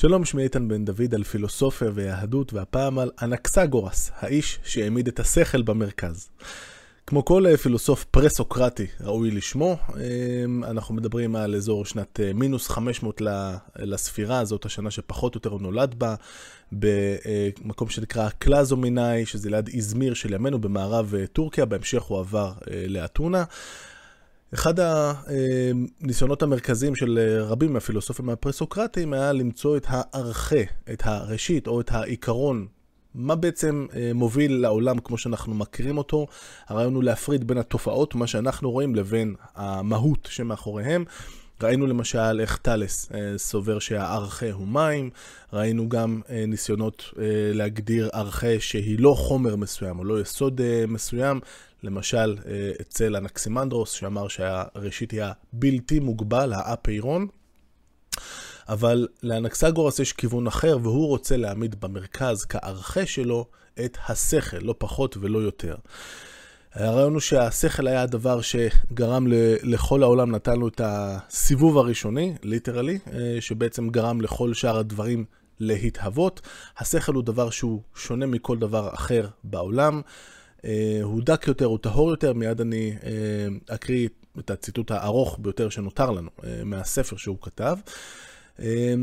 שלום, 0.00 0.24
שמי 0.24 0.42
איתן 0.42 0.68
בן 0.68 0.84
דוד 0.84 1.14
על 1.14 1.24
פילוסופיה 1.24 1.90
ויהדות, 1.94 2.52
והפעם 2.52 2.98
על 2.98 3.10
אנקסגורס, 3.22 4.10
האיש 4.18 4.58
שהעמיד 4.64 5.08
את 5.08 5.20
השכל 5.20 5.62
במרכז. 5.62 6.28
כמו 7.06 7.24
כל 7.24 7.46
אה, 7.46 7.56
פילוסוף 7.56 8.04
פרה-סוקרטי 8.04 8.86
ראוי 9.00 9.30
לשמו, 9.30 9.76
אה, 9.96 10.70
אנחנו 10.70 10.94
מדברים 10.94 11.36
על 11.36 11.54
אזור 11.54 11.84
שנת 11.84 12.20
אה, 12.20 12.32
מינוס 12.34 12.68
500 12.68 13.22
לספירה, 13.78 14.44
זאת 14.44 14.64
השנה 14.64 14.90
שפחות 14.90 15.34
או 15.34 15.38
יותר 15.38 15.50
הוא 15.50 15.60
נולד 15.60 15.94
בה, 15.94 16.14
במקום 16.72 17.88
שנקרא 17.88 18.28
קלאזומינאי, 18.28 19.26
שזה 19.26 19.50
ליד 19.50 19.68
איזמיר 19.68 20.14
של 20.14 20.32
ימינו 20.32 20.58
במערב 20.58 21.14
טורקיה, 21.32 21.64
בהמשך 21.64 22.02
הוא 22.02 22.18
עבר 22.18 22.52
לאתונה. 22.88 23.44
אחד 24.54 24.74
הניסיונות 24.80 26.42
המרכזיים 26.42 26.96
של 26.96 27.18
רבים 27.40 27.72
מהפילוסופים 27.72 28.28
הפרסוקרטיים 28.28 29.12
היה 29.12 29.32
למצוא 29.32 29.76
את 29.76 29.86
הארכה, 29.88 30.62
את 30.92 31.02
הראשית 31.04 31.66
או 31.66 31.80
את 31.80 31.92
העיקרון. 31.92 32.66
מה 33.14 33.34
בעצם 33.34 33.86
אה, 33.96 34.10
מוביל 34.14 34.52
לעולם 34.52 34.98
כמו 34.98 35.18
שאנחנו 35.18 35.54
מכירים 35.54 35.98
אותו? 35.98 36.26
הרעיון 36.68 36.94
הוא 36.94 37.04
להפריד 37.04 37.46
בין 37.46 37.58
התופעות, 37.58 38.14
מה 38.14 38.26
שאנחנו 38.26 38.70
רואים, 38.70 38.94
לבין 38.94 39.34
המהות 39.54 40.28
שמאחוריהם. 40.30 41.04
ראינו 41.62 41.86
למשל 41.86 42.40
איך 42.40 42.56
טאלס 42.56 43.12
אה, 43.14 43.38
סובר 43.38 43.78
שהארכה 43.78 44.50
הוא 44.50 44.68
מים, 44.68 45.10
ראינו 45.52 45.88
גם 45.88 46.20
אה, 46.30 46.44
ניסיונות 46.46 47.04
להגדיר 47.54 48.08
ארכה 48.14 48.60
שהיא 48.60 48.98
לא 49.00 49.14
חומר 49.18 49.56
מסוים 49.56 49.98
או 49.98 50.04
לא 50.04 50.20
יסוד 50.20 50.60
מסוים, 50.88 51.40
למשל 51.82 52.36
אה, 52.46 52.72
אצל 52.80 53.16
אנקסימנדרוס 53.16 53.92
שאמר 53.92 54.28
שהראשית 54.28 55.10
היא 55.10 55.22
הבלתי 55.22 56.00
מוגבל, 56.00 56.52
האפיירון. 56.52 57.26
אבל 58.68 59.08
לאנקסגורס 59.22 59.98
יש 59.98 60.12
כיוון 60.12 60.46
אחר, 60.46 60.78
והוא 60.82 61.06
רוצה 61.06 61.36
להעמיד 61.36 61.80
במרכז 61.80 62.44
כארכה 62.44 63.06
שלו 63.06 63.46
את 63.84 63.98
השכל, 64.08 64.58
לא 64.60 64.74
פחות 64.78 65.16
ולא 65.20 65.38
יותר. 65.38 65.74
הרעיון 66.72 67.12
הוא 67.12 67.20
שהשכל 67.20 67.86
היה 67.86 68.02
הדבר 68.02 68.40
שגרם 68.40 69.26
לכל 69.62 70.02
העולם, 70.02 70.30
נתן 70.30 70.56
לו 70.56 70.68
את 70.68 70.80
הסיבוב 70.84 71.78
הראשוני, 71.78 72.34
literally, 72.42 72.98
אה, 73.12 73.36
שבעצם 73.40 73.88
גרם 73.88 74.20
לכל 74.20 74.54
שאר 74.54 74.78
הדברים 74.78 75.24
להתהוות. 75.60 76.40
השכל 76.78 77.14
הוא 77.14 77.22
דבר 77.22 77.50
שהוא 77.50 77.82
שונה 77.94 78.26
מכל 78.26 78.58
דבר 78.58 78.94
אחר 78.94 79.28
בעולם. 79.44 80.00
אה, 80.64 80.98
הוא 81.02 81.22
דק 81.22 81.46
יותר, 81.46 81.64
הוא 81.64 81.78
טהור 81.78 82.10
יותר, 82.10 82.32
מיד 82.32 82.60
אני 82.60 82.96
אה, 83.04 83.74
אקריא 83.74 84.08
את 84.38 84.50
הציטוט 84.50 84.90
הארוך 84.90 85.38
ביותר 85.42 85.68
שנותר 85.68 86.10
לנו 86.10 86.30
מהספר 86.64 87.16
שהוא 87.16 87.36
כתב. 87.40 87.76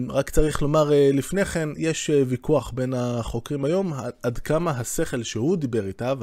רק 0.09 0.29
צריך 0.29 0.61
לומר 0.61 0.91
לפני 1.13 1.45
כן, 1.45 1.69
יש 1.77 2.09
ויכוח 2.27 2.71
בין 2.71 2.93
החוקרים 2.93 3.65
היום 3.65 3.93
עד 4.23 4.37
כמה 4.37 4.71
השכל 4.71 5.23
שהוא 5.23 5.57
דיבר 5.57 5.87
איתה, 5.87 6.13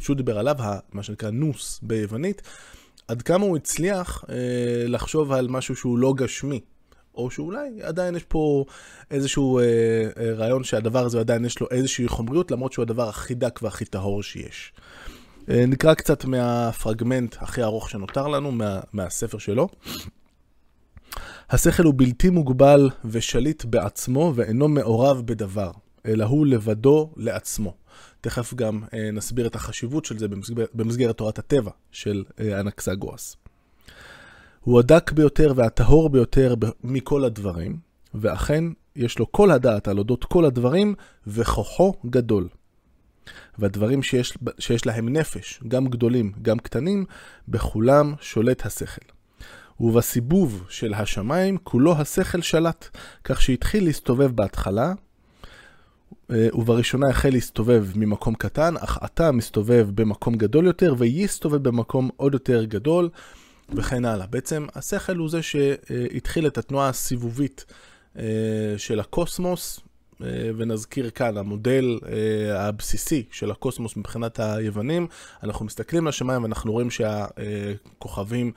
שהוא 0.00 0.16
דיבר 0.16 0.38
עליו, 0.38 0.56
מה 0.92 1.02
שנקרא 1.02 1.30
נוס 1.30 1.80
ביוונית, 1.82 2.42
עד 3.08 3.22
כמה 3.22 3.44
הוא 3.44 3.56
הצליח 3.56 4.24
לחשוב 4.86 5.32
על 5.32 5.48
משהו 5.48 5.76
שהוא 5.76 5.98
לא 5.98 6.14
גשמי. 6.16 6.60
או 7.14 7.30
שאולי 7.30 7.82
עדיין 7.82 8.16
יש 8.16 8.22
פה 8.22 8.64
איזשהו 9.10 9.58
אה, 9.58 9.64
אה, 10.18 10.32
רעיון 10.32 10.64
שהדבר 10.64 11.04
הזה 11.04 11.20
עדיין 11.20 11.44
יש 11.44 11.60
לו 11.60 11.66
איזושהי 11.70 12.08
חומריות, 12.08 12.50
למרות 12.50 12.72
שהוא 12.72 12.82
הדבר 12.82 13.08
הכי 13.08 13.34
דק 13.34 13.60
והכי 13.62 13.84
טהור 13.84 14.22
שיש. 14.22 14.72
אה, 15.50 15.66
נקרא 15.66 15.94
קצת 15.94 16.24
מהפרגמנט 16.24 17.36
הכי 17.38 17.62
ארוך 17.62 17.90
שנותר 17.90 18.28
לנו, 18.28 18.52
מה, 18.52 18.80
מהספר 18.92 19.38
שלו. 19.38 19.68
השכל 21.50 21.84
הוא 21.84 21.94
בלתי 21.96 22.30
מוגבל 22.30 22.90
ושליט 23.04 23.64
בעצמו 23.64 24.32
ואינו 24.34 24.68
מעורב 24.68 25.22
בדבר, 25.24 25.70
אלא 26.06 26.24
הוא 26.24 26.46
לבדו 26.46 27.10
לעצמו. 27.16 27.74
תכף 28.20 28.54
גם 28.54 28.82
אה, 28.94 29.10
נסביר 29.12 29.46
את 29.46 29.54
החשיבות 29.54 30.04
של 30.04 30.18
זה 30.18 30.28
במסגרת, 30.28 30.70
במסגרת 30.74 31.16
תורת 31.16 31.38
הטבע 31.38 31.70
של 31.92 32.24
אה, 32.40 32.60
אנקסגורס. 32.60 33.36
הוא 34.64 34.78
הדק 34.78 35.12
ביותר 35.12 35.52
והטהור 35.56 36.08
ביותר 36.08 36.54
מכל 36.84 37.24
הדברים, 37.24 37.78
ואכן 38.14 38.64
יש 38.96 39.18
לו 39.18 39.32
כל 39.32 39.50
הדעת 39.50 39.88
על 39.88 39.98
אודות 39.98 40.24
כל 40.24 40.44
הדברים, 40.44 40.94
וכוחו 41.26 41.94
גדול. 42.06 42.48
והדברים 43.58 44.02
שיש, 44.02 44.38
שיש 44.58 44.86
להם 44.86 45.08
נפש, 45.08 45.60
גם 45.68 45.86
גדולים, 45.86 46.32
גם 46.42 46.58
קטנים, 46.58 47.04
בכולם 47.48 48.14
שולט 48.20 48.66
השכל. 48.66 49.06
ובסיבוב 49.80 50.64
של 50.68 50.94
השמיים 50.94 51.58
כולו 51.58 51.92
השכל 51.92 52.40
שלט, 52.40 52.88
כך 53.24 53.42
שהתחיל 53.42 53.84
להסתובב 53.84 54.30
בהתחלה, 54.30 54.92
אה, 56.30 56.48
ובראשונה 56.54 57.08
החל 57.08 57.30
להסתובב 57.30 57.86
ממקום 57.94 58.34
קטן, 58.34 58.76
אך 58.76 58.98
עתה 59.00 59.32
מסתובב 59.32 59.88
במקום 59.94 60.34
גדול 60.34 60.66
יותר, 60.66 60.94
ויסתובב 60.98 61.68
במקום 61.68 62.10
עוד 62.16 62.32
יותר 62.32 62.64
גדול, 62.64 63.08
וכן 63.68 64.04
הלאה. 64.04 64.26
בעצם 64.26 64.66
השכל 64.74 65.16
הוא 65.16 65.28
זה 65.28 65.42
שהתחיל 65.42 66.46
את 66.46 66.58
התנועה 66.58 66.88
הסיבובית 66.88 67.64
אה, 68.18 68.24
של 68.76 69.00
הקוסמוס, 69.00 69.80
אה, 70.22 70.50
ונזכיר 70.56 71.10
כאן, 71.10 71.36
המודל 71.36 71.98
הבסיסי 72.54 73.22
של 73.30 73.50
הקוסמוס 73.50 73.96
מבחינת 73.96 74.40
היוונים, 74.40 75.06
אנחנו 75.42 75.64
מסתכלים 75.64 76.06
לשמיים 76.06 76.42
ואנחנו 76.42 76.72
רואים 76.72 76.90
שהכוכבים 76.90 78.46
אה, 78.46 78.52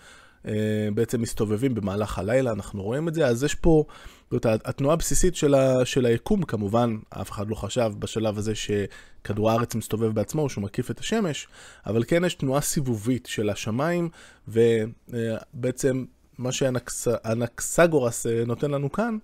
בעצם 0.93 1.21
מסתובבים 1.21 1.75
במהלך 1.75 2.19
הלילה, 2.19 2.51
אנחנו 2.51 2.83
רואים 2.83 3.07
את 3.07 3.13
זה, 3.13 3.27
אז 3.27 3.43
יש 3.43 3.55
פה, 3.55 3.83
זאת 4.31 4.45
התנועה 4.45 4.93
הבסיסית 4.93 5.35
של, 5.35 5.53
ה, 5.53 5.85
של 5.85 6.05
היקום, 6.05 6.43
כמובן, 6.43 6.97
אף 7.09 7.31
אחד 7.31 7.49
לא 7.49 7.55
חשב 7.55 7.91
בשלב 7.99 8.37
הזה 8.37 8.53
שכדור 8.55 9.51
הארץ 9.51 9.75
מסתובב 9.75 10.13
בעצמו, 10.13 10.49
שהוא 10.49 10.63
מקיף 10.63 10.91
את 10.91 10.99
השמש, 10.99 11.47
אבל 11.85 12.03
כן 12.07 12.25
יש 12.25 12.33
תנועה 12.33 12.61
סיבובית 12.61 13.25
של 13.25 13.49
השמיים, 13.49 14.09
ובעצם 14.47 16.05
מה 16.37 16.51
שאנקסגורס 16.51 18.25
אה, 18.25 18.43
נותן 18.45 18.71
לנו 18.71 18.91
כאן, 18.91 19.17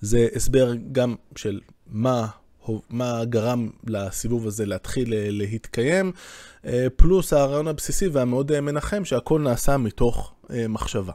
זה 0.00 0.28
הסבר 0.34 0.72
גם 0.92 1.14
של 1.36 1.60
מה 1.86 2.26
מה 2.90 3.24
גרם 3.24 3.70
לסיבוב 3.86 4.46
הזה 4.46 4.66
להתחיל 4.66 5.14
אה, 5.14 5.26
להתקיים, 5.30 6.12
אה, 6.66 6.86
פלוס 6.96 7.32
הרעיון 7.32 7.68
הבסיסי 7.68 8.08
והמאוד 8.08 8.52
אה, 8.52 8.60
מנחם 8.60 9.04
שהכל 9.04 9.40
נעשה 9.40 9.76
מתוך 9.76 10.32
מחשבה. 10.68 11.12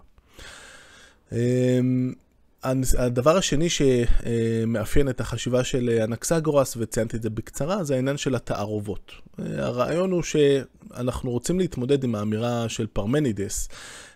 הדבר 2.98 3.38
השני 3.38 3.68
שמאפיין 3.70 5.10
את 5.10 5.22
החשיבה 5.22 5.64
של 5.64 6.00
אנקסגורס, 6.04 6.78
וציינתי 6.78 7.18
את 7.18 7.22
זה 7.22 7.30
בקצרה, 7.30 7.84
זה 7.84 7.96
העניין 7.96 8.18
של 8.18 8.36
התערובות. 8.36 9.12
הרעיון 9.38 10.12
הוא 10.12 10.24
שאנחנו 10.24 11.32
רוצים 11.32 11.60
להתמודד 11.60 12.04
עם 12.04 12.16
האמירה 12.16 12.70
של 12.70 12.88
פרמנידס, 12.94 13.70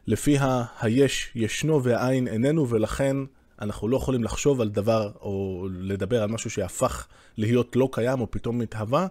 לפיה 0.08 0.64
היש 0.82 1.32
ישנו 1.36 1.84
והאין 1.84 2.28
איננו, 2.28 2.70
ולכן 2.70 3.18
אנחנו 3.62 3.88
לא 3.88 3.98
יכולים 3.98 4.24
לחשוב 4.24 4.62
על 4.62 4.70
דבר 4.70 5.12
או 5.22 5.68
לדבר 5.72 6.24
על 6.24 6.30
משהו 6.30 6.50
שהפך 6.50 7.08
להיות 7.38 7.76
לא 7.76 7.90
קיים 7.92 8.22
או 8.22 8.32
פתאום 8.32 8.60
מתהווה, 8.60 9.08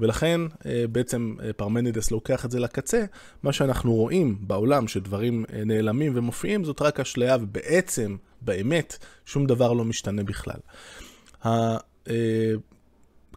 ולכן 0.00 0.40
אה, 0.66 0.84
בעצם 0.92 1.34
אה, 1.42 1.52
פרמנידס 1.52 2.10
לוקח 2.10 2.44
את 2.44 2.50
זה 2.50 2.60
לקצה. 2.60 3.04
מה 3.42 3.52
שאנחנו 3.52 3.94
רואים 3.94 4.38
בעולם, 4.40 4.88
שדברים 4.88 5.44
אה, 5.52 5.64
נעלמים 5.64 6.12
ומופיעים, 6.14 6.64
זאת 6.64 6.82
רק 6.82 7.00
אשליה, 7.00 7.36
ובעצם, 7.40 8.16
באמת, 8.40 8.96
שום 9.26 9.46
דבר 9.46 9.72
לא 9.72 9.84
משתנה 9.84 10.22
בכלל. 10.22 10.60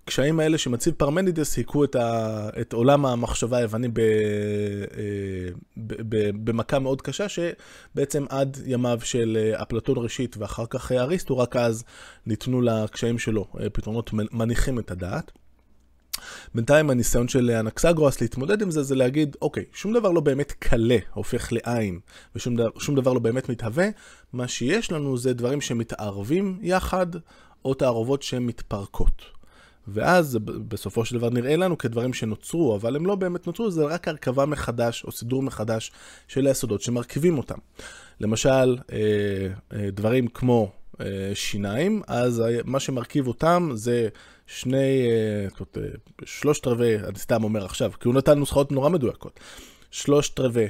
הקשיים 0.09 0.39
האלה 0.39 0.57
שמציב 0.57 0.93
פרמנידס 0.97 1.57
היכו 1.57 1.83
את, 1.83 1.95
ה, 1.95 2.49
את 2.61 2.73
עולם 2.73 3.05
המחשבה 3.05 3.57
היווני 3.57 3.87
ב, 3.87 3.99
אה, 3.99 4.05
ב, 5.77 5.93
ב, 6.09 6.29
במכה 6.43 6.79
מאוד 6.79 7.01
קשה, 7.01 7.25
שבעצם 7.29 8.25
עד 8.29 8.57
ימיו 8.65 8.99
של 9.03 9.51
אפלטון 9.61 9.97
ראשית 9.97 10.37
ואחר 10.37 10.65
כך 10.69 10.91
אריסטו, 10.91 11.38
רק 11.38 11.56
אז 11.56 11.83
ניתנו 12.25 12.61
לקשיים 12.61 13.19
שלו 13.19 13.47
אה, 13.59 13.69
פתרונות 13.69 14.09
מניחים 14.13 14.79
את 14.79 14.91
הדעת. 14.91 15.31
בינתיים 16.55 16.89
הניסיון 16.89 17.27
של 17.27 17.51
אנקסגרוס 17.51 18.21
להתמודד 18.21 18.62
עם 18.62 18.71
זה, 18.71 18.83
זה 18.83 18.95
להגיד, 18.95 19.38
אוקיי, 19.41 19.65
שום 19.73 19.94
דבר 19.94 20.12
לא 20.12 20.21
באמת 20.21 20.51
קלה, 20.51 20.97
הופך 21.13 21.53
לעין, 21.53 22.00
ושום 22.35 22.55
דבר, 22.55 22.69
דבר 22.95 23.13
לא 23.13 23.19
באמת 23.19 23.50
מתהווה, 23.50 23.88
מה 24.33 24.47
שיש 24.47 24.91
לנו 24.91 25.17
זה 25.17 25.33
דברים 25.33 25.62
שמתערבים 25.62 26.59
יחד, 26.62 27.07
או 27.65 27.73
תערובות 27.73 28.23
שהן 28.23 28.44
מתפרקות. 28.44 29.38
ואז 29.87 30.37
בסופו 30.67 31.05
של 31.05 31.17
דבר 31.17 31.29
נראה 31.29 31.55
לנו 31.55 31.77
כדברים 31.77 32.13
שנוצרו, 32.13 32.75
אבל 32.75 32.95
הם 32.95 33.05
לא 33.05 33.15
באמת 33.15 33.47
נוצרו, 33.47 33.71
זה 33.71 33.85
רק 33.85 34.07
הרכבה 34.07 34.45
מחדש 34.45 35.03
או 35.03 35.11
סידור 35.11 35.43
מחדש 35.43 35.91
של 36.27 36.47
היסודות 36.47 36.81
שמרכיבים 36.81 37.37
אותם. 37.37 37.57
למשל, 38.21 38.77
אה, 38.91 38.97
אה, 39.73 39.91
דברים 39.91 40.27
כמו 40.27 40.71
אה, 41.01 41.05
שיניים, 41.33 42.01
אז 42.07 42.43
מה 42.65 42.79
שמרכיב 42.79 43.27
אותם 43.27 43.69
זה 43.73 44.07
שני, 44.47 45.07
שלושת 46.25 46.67
רבעי, 46.67 46.95
אני 46.95 47.19
סתם 47.19 47.43
אומר 47.43 47.65
עכשיו, 47.65 47.91
כי 47.99 48.07
הוא 48.07 48.15
נתן 48.15 48.39
נוסחאות 48.39 48.71
נורא 48.71 48.89
מדויקות. 48.89 49.39
שלושת 49.91 50.39
רבעי 50.39 50.67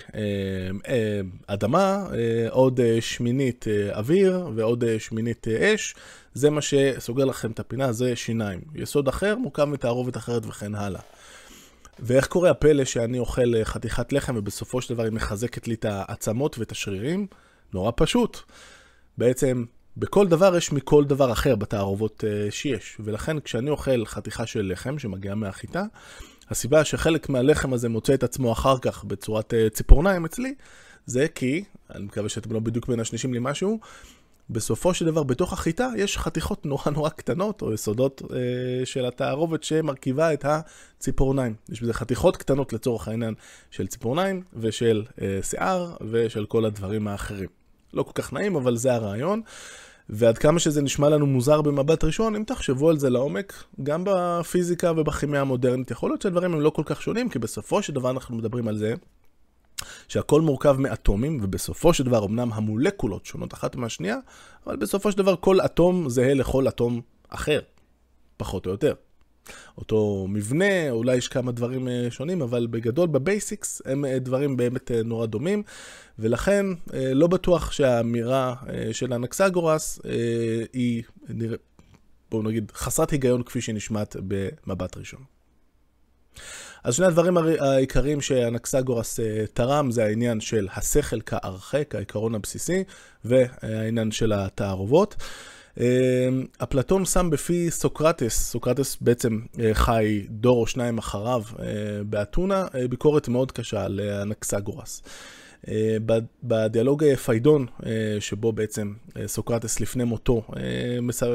אדמה, 1.48 2.06
עוד 2.50 2.80
שמינית 3.00 3.66
אוויר 3.92 4.50
ועוד 4.56 4.84
שמינית 5.00 5.48
אש, 5.48 5.96
זה 6.34 6.50
מה 6.50 6.62
שסוגר 6.62 7.26
לכם 7.26 7.52
את 7.52 7.60
הפינה, 7.60 7.92
זה 7.92 8.16
שיניים. 8.16 8.62
יסוד 8.76 9.08
אחר 9.08 9.36
מורכב 9.36 9.66
מתערובת 9.66 10.18
אחרת 10.18 10.46
וכן 10.46 10.76
הלאה. 10.76 11.02
ואיך 12.00 12.28
קורה 12.28 12.50
הפלא 12.50 12.86
שאני 12.86 13.20
אוכל 13.20 13.64
חתיכת 13.64 14.14
לחם 14.14 14.36
ובסופו 14.38 14.82
של 14.82 14.94
דבר 14.94 15.04
היא 15.04 15.12
מחזקת 15.12 15.68
לי 15.68 15.74
את 15.74 15.86
העצמות 15.86 16.60
ואת 16.60 16.72
השרירים? 16.72 17.28
נורא 17.74 17.92
פשוט. 17.96 18.38
בעצם 19.18 19.66
בכל 19.98 20.28
דבר 20.28 20.58
יש 20.58 20.72
מכל 20.72 21.06
דבר 21.06 21.32
אחר 21.32 21.56
בתערובות 21.56 22.24
uh, 22.24 22.52
שיש, 22.52 22.98
ולכן 23.00 23.40
כשאני 23.40 23.70
אוכל 23.70 24.06
חתיכה 24.06 24.46
של 24.46 24.72
לחם 24.72 25.00
שמגיעה 25.00 25.36
מהחיטה, 25.36 25.84
הסיבה 26.50 26.84
שחלק 26.84 27.30
מהלחם 27.30 27.74
הזה 27.74 27.90
מוצא 27.90 28.14
את 28.14 28.24
עצמו 28.24 28.52
אחר 28.52 28.78
כך 28.80 29.04
בצורת 29.04 29.54
uh, 29.54 29.70
ציפורניים 29.70 30.26
אצלי, 30.26 30.54
זה 31.06 31.28
כי, 31.36 31.64
אני 31.96 32.04
מקווה 32.04 32.30
שאתם 32.30 32.54
לא 32.54 32.60
בדיוק 32.60 32.88
מנשנשים 32.88 33.34
לי 33.34 33.40
משהו, 33.42 33.80
בסופו 34.50 34.94
של 34.94 35.06
דבר 35.06 35.24
בתוך 35.24 35.54
החיטה 35.54 35.90
יש 35.98 36.18
חתיכות 36.18 36.66
נורא 36.66 36.92
נורא 36.92 37.10
קטנות, 37.10 37.62
או 37.62 37.74
יסודות 37.74 38.22
uh, 38.22 38.34
של 38.86 39.06
התערובת 39.06 39.64
שמרכיבה 39.64 40.34
את 40.34 40.46
הציפורניים. 40.46 41.56
יש 41.70 41.82
בזה 41.82 41.94
חתיכות 41.94 42.38
קטנות 42.38 42.74
לצורך 42.74 43.08
העניין 43.08 43.34
של 43.72 43.88
ציפורניים 43.88 44.44
ושל 44.54 45.04
uh, 45.08 45.22
שיער 45.42 45.96
ושל 46.12 46.46
כל 46.46 46.66
הדברים 46.66 47.08
האחרים. 47.08 47.50
לא 47.94 48.04
כל 48.04 48.12
כך 48.16 48.34
נעים, 48.34 48.56
אבל 48.56 48.76
זה 48.76 48.94
הרעיון. 48.94 49.42
ועד 50.10 50.38
כמה 50.38 50.60
שזה 50.60 50.82
נשמע 50.82 51.10
לנו 51.10 51.26
מוזר 51.26 51.62
במבט 51.62 52.04
ראשון, 52.04 52.36
אם 52.36 52.44
תחשבו 52.44 52.90
על 52.90 52.98
זה 52.98 53.10
לעומק, 53.10 53.54
גם 53.84 54.04
בפיזיקה 54.06 54.92
ובכימיה 54.92 55.42
המודרנית, 55.42 55.92
יכול 55.92 56.10
להיות 56.10 56.22
שהדברים 56.22 56.54
הם 56.54 56.62
לא 56.62 56.70
כל 56.70 56.84
כך 56.86 57.02
שונים, 57.02 57.30
כי 57.30 57.40
בסופו 57.40 57.82
של 57.82 57.94
דבר 57.94 58.10
אנחנו 58.10 58.38
מדברים 58.38 58.68
על 58.68 58.78
זה 58.78 58.94
שהכל 60.08 60.42
מורכב 60.42 60.76
מאטומים, 60.80 61.40
ובסופו 61.42 61.94
של 61.94 62.04
דבר 62.04 62.26
אמנם 62.26 62.54
המולקולות 62.54 63.26
שונות 63.26 63.54
אחת 63.54 63.76
מהשנייה, 63.76 64.18
אבל 64.68 64.76
בסופו 64.76 65.12
של 65.12 65.18
דבר 65.18 65.36
כל 65.36 65.62
אטום 65.62 66.10
זהה 66.10 66.34
לכל 66.34 66.68
אטום 66.68 67.02
אחר, 67.30 67.60
פחות 68.38 68.66
או 68.66 68.72
יותר. 68.72 68.94
אותו 69.78 70.26
מבנה, 70.30 70.90
אולי 70.90 71.16
יש 71.16 71.28
כמה 71.28 71.52
דברים 71.52 71.88
אה, 71.88 72.08
שונים, 72.10 72.42
אבל 72.42 72.68
בגדול 72.68 73.08
ב 73.08 73.18
basics 73.18 73.82
הם 73.86 74.06
אה, 74.06 74.20
דברים 74.20 74.58
באמת 74.58 74.92
אה, 74.92 75.04
נורא 75.04 75.26
דומים, 75.26 75.64
ולכן 76.20 76.66
לא 76.94 77.28
בטוח 77.28 77.72
שהאמירה 77.72 78.56
של 78.92 79.14
אנקסגורס 79.14 80.00
היא, 80.74 81.04
בואו 82.32 82.44
נגיד, 82.44 82.72
חסרת 82.76 83.10
היגיון 83.12 83.44
כפי 83.44 83.62
שהיא 83.62 83.76
נשמעת 83.76 84.16
במבט 84.28 84.98
ראשון. 84.98 85.39
אז 86.84 86.96
שני 86.96 87.06
הדברים 87.06 87.38
העיקריים 87.38 88.22
שאנקסגורס 88.22 89.20
תרם 89.54 89.92
זה 89.92 90.06
העניין 90.06 90.40
של 90.40 90.68
השכל 90.76 91.22
כארכה, 91.26 91.96
העיקרון 91.96 92.36
הבסיסי, 92.36 92.84
והעניין 93.26 94.12
של 94.12 94.34
התערובות. 94.34 95.16
אמ, 95.80 95.84
אפלטון 96.64 97.06
שם 97.06 97.30
בפי 97.30 97.72
סוקרטס, 97.72 98.52
סוקרטס 98.52 98.98
בעצם 99.02 99.40
אה, 99.60 99.74
חי 99.74 100.26
דור 100.30 100.62
או 100.62 100.68
שניים 100.68 100.98
אחריו 100.98 101.44
אה, 101.60 101.66
באתונה, 102.06 102.66
אה, 102.76 102.88
ביקורת 102.88 103.28
מאוד 103.28 103.52
קשה 103.52 103.84
על 103.84 104.00
אנקסגורס. 104.22 105.02
אה, 105.68 105.98
בדיאלוג 106.44 107.04
אה, 107.04 107.16
פיידון, 107.16 107.66
אה, 107.86 107.92
שבו 108.20 108.52
בעצם 108.52 108.94
סוקרטס 109.26 109.80
לפני 109.80 110.04
מותו 110.04 110.44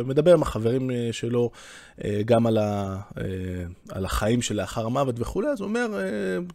מדבר 0.04 0.32
עם 0.32 0.42
החברים 0.42 0.90
שלו 1.12 1.50
גם 2.24 2.46
על, 2.46 2.58
ה, 2.58 3.00
על 3.88 4.04
החיים 4.04 4.42
שלאחר 4.42 4.86
המוות 4.86 5.14
וכולי, 5.18 5.48
אז 5.48 5.60
הוא 5.60 5.68
אומר, 5.68 5.86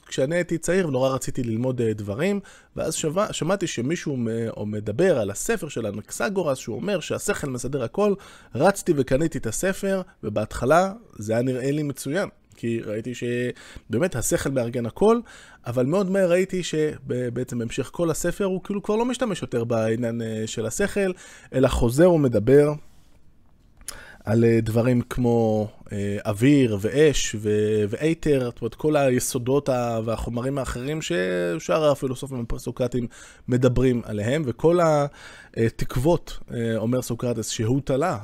כשאני 0.07 0.35
הייתי 0.35 0.57
צעיר 0.57 0.87
ונורא 0.87 1.09
רציתי 1.09 1.43
ללמוד 1.43 1.81
דברים, 1.81 2.39
ואז 2.75 2.95
שווה, 2.95 3.33
שמעתי 3.33 3.67
שמישהו 3.67 4.17
מדבר 4.65 5.19
על 5.19 5.31
הספר 5.31 5.67
של 5.67 5.87
אנקסגורס, 5.87 6.57
שהוא 6.57 6.75
אומר 6.75 6.99
שהשכל 6.99 7.49
מסדר 7.49 7.83
הכל, 7.83 8.13
רצתי 8.55 8.93
וקניתי 8.95 9.37
את 9.37 9.47
הספר, 9.47 10.01
ובהתחלה 10.23 10.93
זה 11.13 11.33
היה 11.33 11.41
נראה 11.41 11.71
לי 11.71 11.83
מצוין. 11.83 12.29
כי 12.59 12.81
ראיתי 12.85 13.13
שבאמת 13.15 14.15
השכל 14.15 14.49
מארגן 14.49 14.85
הכל, 14.85 15.19
אבל 15.65 15.85
מאוד 15.85 16.11
מהר 16.11 16.31
ראיתי 16.31 16.63
שבעצם 16.63 17.59
בהמשך 17.59 17.89
כל 17.93 18.11
הספר 18.11 18.45
הוא 18.45 18.63
כאילו 18.63 18.83
כבר 18.83 18.95
לא 18.95 19.05
משתמש 19.05 19.41
יותר 19.41 19.63
בעניין 19.63 20.21
אה, 20.21 20.43
של 20.45 20.65
השכל, 20.65 21.11
אלא 21.53 21.67
חוזר 21.67 22.11
ומדבר 22.11 22.73
על 24.23 24.45
אה, 24.45 24.59
דברים 24.61 25.01
כמו 25.01 25.67
אה, 25.91 26.17
אוויר 26.25 26.77
ואש 26.81 27.35
ואייתר, 27.89 28.39
זאת 28.45 28.61
אומרת 28.61 28.75
כל 28.75 28.95
היסודות 28.95 29.69
והחומרים 30.05 30.57
האחרים 30.57 30.99
ששאר 31.01 31.91
הפילוסופים 31.91 32.39
הפרסוקרטיים 32.39 33.07
מדברים 33.47 34.01
עליהם, 34.05 34.43
וכל 34.45 34.79
התקוות, 35.57 36.39
אומר 36.77 37.01
סוקרטס, 37.01 37.49
שהוא 37.49 37.81
תלה 37.83 38.17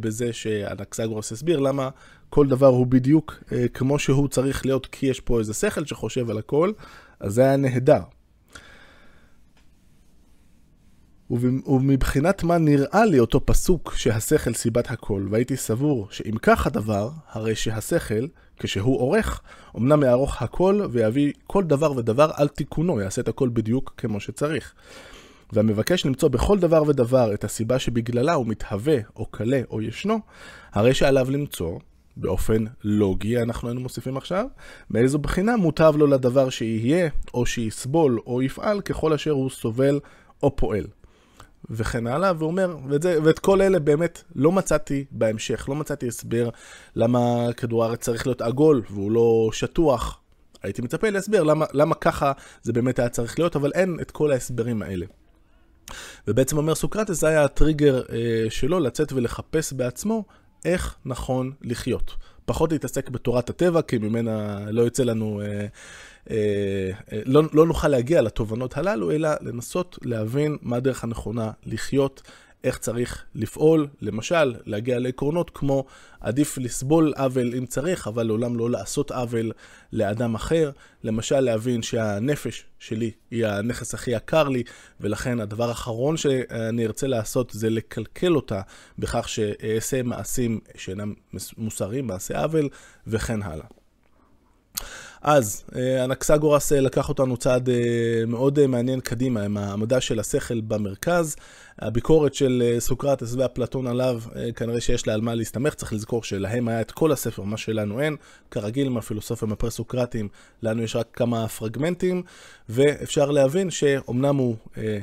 בזה 0.00 0.32
שאנקסגרוס 0.32 1.32
הסביר 1.32 1.60
למה 1.60 1.88
כל 2.30 2.46
דבר 2.46 2.66
הוא 2.66 2.86
בדיוק 2.86 3.42
אה, 3.52 3.68
כמו 3.68 3.98
שהוא 3.98 4.28
צריך 4.28 4.66
להיות, 4.66 4.86
כי 4.86 5.06
יש 5.06 5.20
פה 5.20 5.38
איזה 5.38 5.54
שכל 5.54 5.84
שחושב 5.84 6.30
על 6.30 6.38
הכל, 6.38 6.72
אז 7.20 7.34
זה 7.34 7.42
היה 7.42 7.56
נהדר. 7.56 8.02
ומבחינת 11.66 12.42
מה 12.42 12.58
נראה 12.58 13.04
לי 13.04 13.18
אותו 13.18 13.46
פסוק 13.46 13.94
שהשכל 13.96 14.54
סיבת 14.54 14.90
הכל, 14.90 15.26
והייתי 15.30 15.56
סבור 15.56 16.08
שאם 16.10 16.34
כך 16.42 16.66
הדבר, 16.66 17.10
הרי 17.28 17.54
שהשכל, 17.54 18.26
כשהוא 18.58 19.00
עורך, 19.00 19.40
אמנם 19.76 20.02
יערוך 20.02 20.42
הכל 20.42 20.80
ויביא 20.90 21.32
כל 21.46 21.64
דבר 21.64 21.92
ודבר 21.92 22.30
על 22.34 22.48
תיקונו, 22.48 23.00
יעשה 23.00 23.22
את 23.22 23.28
הכל 23.28 23.48
בדיוק 23.48 23.94
כמו 23.96 24.20
שצריך. 24.20 24.74
והמבקש 25.52 26.06
למצוא 26.06 26.28
בכל 26.28 26.58
דבר 26.58 26.82
ודבר 26.82 27.34
את 27.34 27.44
הסיבה 27.44 27.78
שבגללה 27.78 28.34
הוא 28.34 28.46
מתהווה, 28.46 28.98
או 29.16 29.26
קלה, 29.26 29.60
או 29.70 29.82
ישנו, 29.82 30.18
הרי 30.72 30.94
שעליו 30.94 31.30
למצוא 31.30 31.78
באופן 32.16 32.64
לוגי, 32.84 33.42
אנחנו 33.42 33.68
היינו 33.68 33.80
מוסיפים 33.80 34.16
עכשיו, 34.16 34.46
מאיזו 34.90 35.18
בחינה 35.18 35.56
מוטב 35.56 35.94
לו 35.96 36.06
לדבר 36.06 36.50
שיהיה, 36.50 37.08
או 37.34 37.46
שיסבול, 37.46 38.20
או 38.26 38.42
יפעל, 38.42 38.80
ככל 38.80 39.12
אשר 39.12 39.30
הוא 39.30 39.50
סובל 39.50 40.00
או 40.42 40.56
פועל. 40.56 40.86
וכן 41.70 42.06
הלאה, 42.06 42.32
והוא 42.38 42.50
אומר, 42.50 42.76
ואת, 42.88 43.02
זה, 43.02 43.18
ואת 43.24 43.38
כל 43.38 43.62
אלה 43.62 43.78
באמת 43.78 44.22
לא 44.34 44.52
מצאתי 44.52 45.04
בהמשך, 45.10 45.68
לא 45.68 45.74
מצאתי 45.74 46.08
הסבר 46.08 46.48
למה 46.96 47.52
כדור 47.56 47.84
הארץ 47.84 48.00
צריך 48.00 48.26
להיות 48.26 48.42
עגול 48.42 48.82
והוא 48.90 49.10
לא 49.10 49.50
שטוח. 49.52 50.20
הייתי 50.62 50.82
מצפה 50.82 51.10
להסבר 51.10 51.42
למה, 51.42 51.66
למה 51.72 51.94
ככה 51.94 52.32
זה 52.62 52.72
באמת 52.72 52.98
היה 52.98 53.08
צריך 53.08 53.38
להיות, 53.38 53.56
אבל 53.56 53.72
אין 53.74 53.98
את 54.00 54.10
כל 54.10 54.32
ההסברים 54.32 54.82
האלה. 54.82 55.06
ובעצם 56.28 56.56
אומר 56.56 56.74
סוקרטס, 56.74 57.20
זה 57.20 57.28
היה 57.28 57.44
הטריגר 57.44 58.02
אה, 58.12 58.50
שלו 58.50 58.80
לצאת 58.80 59.12
ולחפש 59.12 59.72
בעצמו 59.72 60.24
איך 60.64 60.96
נכון 61.04 61.52
לחיות. 61.62 62.16
פחות 62.44 62.72
להתעסק 62.72 63.08
בתורת 63.08 63.50
הטבע, 63.50 63.82
כי 63.82 63.98
ממנה 63.98 64.58
לא 64.70 64.82
יוצא 64.82 65.02
לנו, 65.02 65.40
אה, 65.40 65.46
אה, 66.30 66.90
אה, 67.12 67.20
לא, 67.24 67.42
לא 67.52 67.66
נוכל 67.66 67.88
להגיע 67.88 68.22
לתובנות 68.22 68.76
הללו, 68.76 69.10
אלא 69.10 69.28
לנסות 69.40 69.98
להבין 70.02 70.56
מה 70.62 70.76
הדרך 70.76 71.04
הנכונה 71.04 71.50
לחיות, 71.66 72.22
איך 72.64 72.78
צריך 72.78 73.24
לפעול, 73.34 73.86
למשל, 74.00 74.54
להגיע 74.64 74.98
לעקרונות 74.98 75.50
כמו 75.54 75.84
עדיף 76.20 76.58
לסבול 76.58 77.12
עוול 77.16 77.54
אם 77.58 77.66
צריך, 77.66 78.06
אבל 78.06 78.26
לעולם 78.26 78.56
לא 78.56 78.70
לעשות 78.70 79.10
עוול 79.10 79.52
לאדם 79.92 80.34
אחר. 80.34 80.70
למשל, 81.04 81.40
להבין 81.40 81.82
שהנפש 81.82 82.64
שלי 82.78 83.10
היא 83.30 83.46
הנכס 83.46 83.94
הכי 83.94 84.10
יקר 84.10 84.48
לי, 84.48 84.62
ולכן 85.00 85.40
הדבר 85.40 85.68
האחרון 85.68 86.16
שאני 86.16 86.86
ארצה 86.86 87.06
לעשות 87.06 87.50
זה 87.50 87.70
לקלקל 87.70 88.36
אותה 88.36 88.60
בכך 88.98 89.28
שאעשה 89.28 90.02
מעשים 90.02 90.60
שאינם 90.76 91.14
מוסריים, 91.58 92.06
מעשי 92.06 92.34
עוול, 92.34 92.68
וכן 93.06 93.42
הלאה. 93.42 93.79
אז 95.22 95.64
אה, 95.76 96.04
אנקסגורס 96.04 96.72
אה, 96.72 96.80
לקח 96.80 97.08
אותנו 97.08 97.36
צעד 97.36 97.68
אה, 97.68 97.74
מאוד 98.26 98.66
מעניין 98.66 99.00
קדימה 99.00 99.42
עם 99.42 99.56
המדע 99.56 100.00
של 100.00 100.20
השכל 100.20 100.60
במרכז. 100.60 101.36
הביקורת 101.78 102.34
של 102.34 102.76
סוקרטס 102.78 103.34
ואפלטון 103.34 103.86
עליו, 103.86 104.20
כנראה 104.56 104.80
שיש 104.80 105.06
לה 105.06 105.14
על 105.14 105.20
מה 105.20 105.34
להסתמך, 105.34 105.74
צריך 105.74 105.92
לזכור 105.92 106.24
שלהם 106.24 106.68
היה 106.68 106.80
את 106.80 106.90
כל 106.90 107.12
הספר, 107.12 107.42
מה 107.42 107.56
שלנו 107.56 108.00
אין. 108.00 108.16
כרגיל 108.50 108.86
עם 108.86 108.96
הפילוסופים 108.96 109.52
הפרסוקרטיים, 109.52 110.28
לנו 110.62 110.82
יש 110.82 110.96
רק 110.96 111.06
כמה 111.12 111.48
פרגמנטים, 111.48 112.22
ואפשר 112.68 113.30
להבין 113.30 113.70
שאומנם 113.70 114.36
הוא 114.36 114.56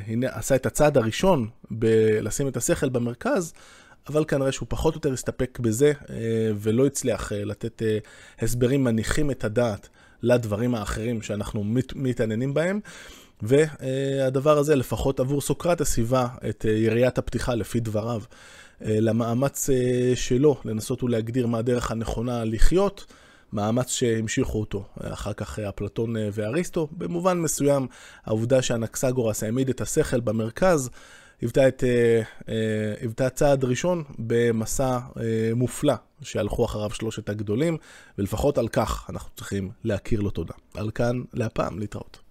הנה, 0.08 0.28
עשה 0.32 0.56
את 0.56 0.66
הצעד 0.66 0.98
הראשון 0.98 1.48
בלשים 1.72 2.48
את 2.48 2.58
השכל 2.58 2.90
במרכז, 2.90 3.54
אבל 4.10 4.26
כנראה 4.28 4.52
שהוא 4.52 4.68
פחות 4.70 4.94
או 4.94 4.98
יותר 4.98 5.14
הסתפק 5.14 5.60
בזה, 5.62 5.94
ולא 6.56 6.86
הצליח 6.86 7.32
לתת 7.32 7.82
הסברים 8.42 8.84
מניחים 8.84 9.32
את 9.32 9.44
הדעת 9.44 9.90
לדברים 10.22 10.76
האחרים 10.76 11.22
שאנחנו 11.22 11.64
מת, 11.64 11.94
מתעניינים 11.96 12.54
בהם. 12.54 12.80
והדבר 13.42 14.58
הזה, 14.58 14.76
לפחות 14.76 15.20
עבור 15.20 15.42
סוקרטס, 15.42 15.98
היווה 15.98 16.28
את 16.50 16.66
אה, 16.66 16.72
יריית 16.72 17.18
הפתיחה 17.18 17.56
לפי 17.56 17.80
דבריו 17.80 18.22
אה, 18.86 19.00
למאמץ 19.00 19.70
אה, 19.70 20.12
שלו 20.16 20.58
לנסות 20.66 21.04
ולהגדיר 21.04 21.48
מה 21.48 21.58
הדרך 21.58 21.92
הנכונה 21.92 22.44
לחיות, 22.44 23.06
מאמץ 23.54 23.92
שהמשיכו 23.92 24.60
אותו 24.60 24.86
אחר 25.02 25.34
כך 25.34 25.60
אפלטון 25.60 26.16
ואריסטו. 26.34 26.88
במובן 26.92 27.38
מסוים, 27.38 27.88
העובדה 28.26 28.62
שאנקסגורס 28.62 29.44
העמיד 29.44 29.70
את 29.70 29.82
השכל 29.82 30.20
במרכז, 30.20 30.90
היוותה, 31.41 31.67
את, 31.67 31.84
היוותה 33.01 33.29
צעד 33.29 33.63
ראשון 33.63 34.03
במסע 34.20 35.00
מופלא 35.56 35.94
שהלכו 36.22 36.65
אחריו 36.65 36.89
שלושת 36.89 37.29
הגדולים, 37.29 37.77
ולפחות 38.17 38.58
על 38.58 38.67
כך 38.67 39.10
אנחנו 39.10 39.29
צריכים 39.36 39.72
להכיר 39.84 40.22
לו 40.22 40.29
תודה. 40.29 40.53
על 40.74 40.91
כאן 40.91 41.22
להפעם, 41.34 41.79
להתראות. 41.79 42.27